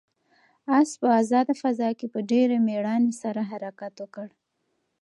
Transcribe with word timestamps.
آس 0.77 0.89
په 1.01 1.07
آزاده 1.21 1.53
فضا 1.61 1.89
کې 1.99 2.07
په 2.13 2.19
ډېرې 2.31 2.57
مېړانې 2.67 3.13
سره 3.21 3.41
حرکت 3.51 3.93
وکړ. 3.99 4.27